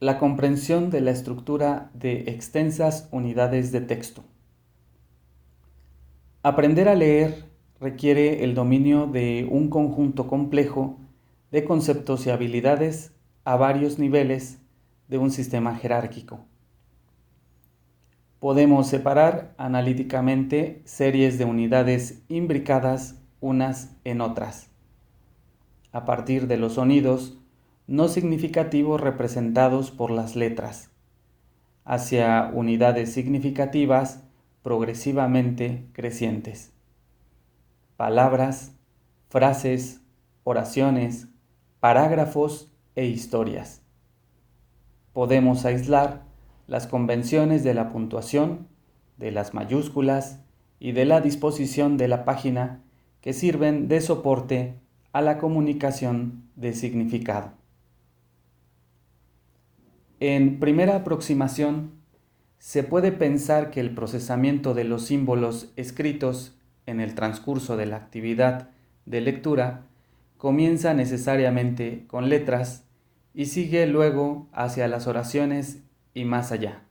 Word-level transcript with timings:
La 0.00 0.18
comprensión 0.18 0.88
de 0.88 1.02
la 1.02 1.10
estructura 1.10 1.90
de 1.92 2.30
extensas 2.30 3.06
unidades 3.12 3.70
de 3.70 3.82
texto. 3.82 4.24
Aprender 6.42 6.88
a 6.88 6.94
leer 6.94 7.44
requiere 7.80 8.42
el 8.42 8.54
dominio 8.54 9.06
de 9.06 9.46
un 9.50 9.68
conjunto 9.68 10.26
complejo 10.26 10.98
de 11.50 11.64
conceptos 11.64 12.26
y 12.26 12.30
habilidades 12.30 13.12
a 13.44 13.56
varios 13.56 13.98
niveles 13.98 14.62
de 15.08 15.18
un 15.18 15.30
sistema 15.30 15.76
jerárquico. 15.76 16.46
Podemos 18.38 18.86
separar 18.86 19.52
analíticamente 19.58 20.80
series 20.86 21.36
de 21.36 21.44
unidades 21.44 22.22
imbricadas 22.28 23.20
unas 23.40 23.94
en 24.04 24.22
otras. 24.22 24.70
A 25.92 26.06
partir 26.06 26.46
de 26.46 26.56
los 26.56 26.74
sonidos 26.76 27.36
no 27.86 28.08
significativos 28.08 29.00
representados 29.00 29.90
por 29.90 30.10
las 30.10 30.36
letras, 30.36 30.90
hacia 31.84 32.50
unidades 32.54 33.12
significativas 33.12 34.22
progresivamente 34.62 35.86
crecientes. 35.92 36.72
Palabras, 37.96 38.72
frases, 39.28 40.00
oraciones, 40.44 41.28
parágrafos 41.80 42.70
e 42.94 43.06
historias. 43.06 43.82
Podemos 45.12 45.64
aislar 45.64 46.22
las 46.66 46.86
convenciones 46.86 47.64
de 47.64 47.74
la 47.74 47.90
puntuación, 47.90 48.68
de 49.16 49.32
las 49.32 49.54
mayúsculas 49.54 50.40
y 50.78 50.92
de 50.92 51.04
la 51.04 51.20
disposición 51.20 51.96
de 51.96 52.08
la 52.08 52.24
página 52.24 52.80
que 53.20 53.32
sirven 53.32 53.88
de 53.88 54.00
soporte 54.00 54.78
a 55.12 55.20
la 55.20 55.38
comunicación 55.38 56.44
de 56.56 56.72
significado. 56.72 57.59
En 60.22 60.60
primera 60.60 60.96
aproximación, 60.96 61.92
se 62.58 62.82
puede 62.82 63.10
pensar 63.10 63.70
que 63.70 63.80
el 63.80 63.94
procesamiento 63.94 64.74
de 64.74 64.84
los 64.84 65.06
símbolos 65.06 65.72
escritos 65.76 66.58
en 66.84 67.00
el 67.00 67.14
transcurso 67.14 67.78
de 67.78 67.86
la 67.86 67.96
actividad 67.96 68.68
de 69.06 69.22
lectura 69.22 69.86
comienza 70.36 70.92
necesariamente 70.92 72.04
con 72.06 72.28
letras 72.28 72.84
y 73.32 73.46
sigue 73.46 73.86
luego 73.86 74.46
hacia 74.52 74.88
las 74.88 75.06
oraciones 75.06 75.78
y 76.12 76.26
más 76.26 76.52
allá. 76.52 76.82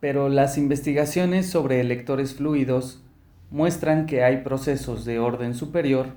Pero 0.00 0.30
las 0.30 0.56
investigaciones 0.56 1.50
sobre 1.50 1.84
lectores 1.84 2.34
fluidos 2.34 3.02
muestran 3.50 4.06
que 4.06 4.24
hay 4.24 4.38
procesos 4.38 5.04
de 5.04 5.18
orden 5.18 5.52
superior, 5.52 6.14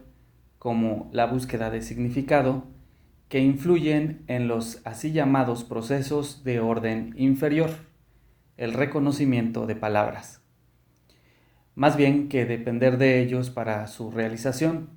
como 0.59 1.09
la 1.11 1.25
búsqueda 1.25 1.69
de 1.69 1.81
significado, 1.81 2.63
que 3.31 3.39
influyen 3.39 4.25
en 4.27 4.49
los 4.49 4.81
así 4.83 5.13
llamados 5.13 5.63
procesos 5.63 6.43
de 6.43 6.59
orden 6.59 7.13
inferior, 7.15 7.69
el 8.57 8.73
reconocimiento 8.73 9.67
de 9.67 9.77
palabras, 9.77 10.41
más 11.73 11.95
bien 11.95 12.27
que 12.27 12.43
depender 12.43 12.97
de 12.97 13.21
ellos 13.21 13.49
para 13.49 13.87
su 13.87 14.11
realización. 14.11 14.89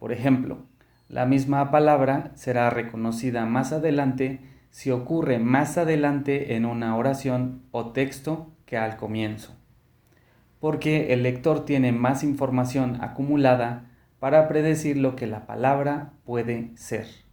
Por 0.00 0.10
ejemplo, 0.10 0.66
la 1.08 1.26
misma 1.26 1.70
palabra 1.70 2.32
será 2.34 2.70
reconocida 2.70 3.46
más 3.46 3.72
adelante 3.72 4.40
si 4.70 4.90
ocurre 4.90 5.38
más 5.38 5.78
adelante 5.78 6.56
en 6.56 6.66
una 6.66 6.96
oración 6.96 7.62
o 7.70 7.92
texto 7.92 8.50
que 8.66 8.78
al 8.78 8.96
comienzo, 8.96 9.54
porque 10.58 11.12
el 11.12 11.22
lector 11.22 11.64
tiene 11.64 11.92
más 11.92 12.24
información 12.24 12.98
acumulada 13.00 13.92
para 14.18 14.48
predecir 14.48 14.96
lo 14.96 15.14
que 15.14 15.28
la 15.28 15.46
palabra 15.46 16.14
puede 16.24 16.72
ser. 16.74 17.27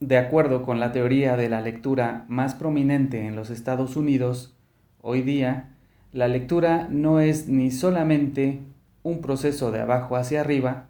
De 0.00 0.16
acuerdo 0.16 0.62
con 0.62 0.80
la 0.80 0.92
teoría 0.92 1.36
de 1.36 1.50
la 1.50 1.60
lectura 1.60 2.24
más 2.26 2.54
prominente 2.54 3.26
en 3.26 3.36
los 3.36 3.50
Estados 3.50 3.96
Unidos, 3.96 4.56
hoy 5.02 5.20
día, 5.20 5.74
la 6.10 6.26
lectura 6.26 6.88
no 6.90 7.20
es 7.20 7.48
ni 7.48 7.70
solamente 7.70 8.60
un 9.02 9.20
proceso 9.20 9.70
de 9.70 9.80
abajo 9.80 10.16
hacia 10.16 10.40
arriba, 10.40 10.86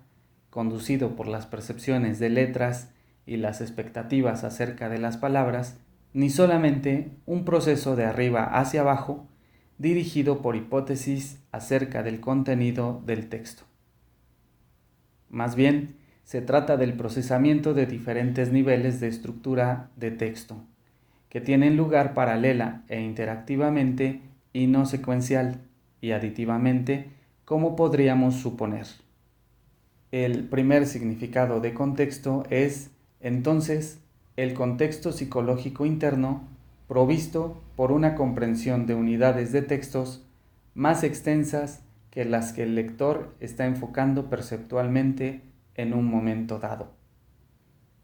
conducido 0.49 1.17
por 1.17 1.27
las 1.27 1.47
percepciones 1.47 2.21
de 2.21 2.29
letras 2.29 2.93
y 3.27 3.37
las 3.39 3.61
expectativas 3.61 4.45
acerca 4.45 4.89
de 4.89 4.99
las 4.99 5.17
palabras, 5.17 5.77
ni 6.13 6.31
solamente 6.31 7.11
un 7.27 7.45
proceso 7.45 7.97
de 7.97 8.05
arriba 8.05 8.45
hacia 8.45 8.83
abajo, 8.83 9.27
dirigido 9.77 10.41
por 10.41 10.55
hipótesis 10.55 11.41
acerca 11.51 12.05
del 12.05 12.21
contenido 12.21 13.03
del 13.07 13.29
texto. 13.29 13.65
Más 15.31 15.57
bien, 15.57 15.97
se 16.25 16.41
trata 16.41 16.77
del 16.77 16.95
procesamiento 16.95 17.75
de 17.75 17.87
diferentes 17.87 18.53
niveles 18.53 19.01
de 19.01 19.09
estructura 19.09 19.91
de 19.97 20.11
texto, 20.11 20.63
que 21.29 21.41
tienen 21.41 21.77
lugar 21.77 22.15
paralela 22.15 22.83
e 22.89 23.01
interactivamente 23.01 24.21
y 24.53 24.67
no 24.67 24.87
secuencial 24.87 25.61
y 26.01 26.13
aditivamente 26.13 27.11
como 27.45 27.77
podríamos 27.77 28.37
suponer. 28.37 28.87
El 30.13 30.45
primer 30.45 30.87
significado 30.87 31.61
de 31.61 31.75
contexto 31.75 32.45
es, 32.51 32.91
entonces, 33.21 34.01
el 34.37 34.55
contexto 34.55 35.13
psicológico 35.13 35.87
interno 35.87 36.43
provisto 36.89 37.63
por 37.77 37.93
una 37.93 38.15
comprensión 38.15 38.87
de 38.87 38.95
unidades 38.95 39.53
de 39.53 39.63
textos 39.63 40.25
más 40.75 41.05
extensas 41.05 41.83
que 42.11 42.25
las 42.25 42.53
que 42.53 42.65
el 42.65 42.75
lector 42.75 43.35
está 43.39 43.67
enfocando 43.67 44.29
perceptualmente 44.29 45.43
en 45.75 45.95
un 45.95 46.07
momento 46.07 46.59
dado. 46.59 47.00